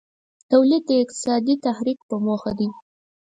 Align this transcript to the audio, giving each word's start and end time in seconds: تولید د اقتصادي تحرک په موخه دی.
تولید 0.51 0.83
د 0.87 0.91
اقتصادي 1.03 1.55
تحرک 1.65 1.99
په 2.09 2.15
موخه 2.25 2.51
دی. 2.59 2.69